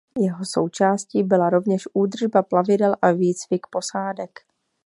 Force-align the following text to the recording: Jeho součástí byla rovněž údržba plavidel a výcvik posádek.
Jeho 0.17 0.45
součástí 0.45 1.23
byla 1.23 1.49
rovněž 1.49 1.87
údržba 1.93 2.43
plavidel 2.43 2.95
a 3.01 3.11
výcvik 3.11 3.67
posádek. 3.69 4.39